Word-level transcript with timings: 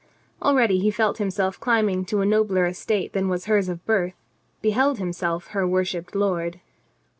Already 0.41 0.79
he 0.79 0.89
felt 0.89 1.19
himself 1.19 1.59
climbing 1.59 2.05
to 2.05 2.21
a 2.21 2.25
nobler 2.25 2.65
estate 2.65 3.13
than 3.13 3.29
was 3.29 3.45
hers 3.45 3.69
of 3.69 3.85
birth, 3.85 4.15
beheld 4.59 4.97
himself 4.97 5.49
her 5.49 5.67
worshipped 5.67 6.15
lord. 6.15 6.59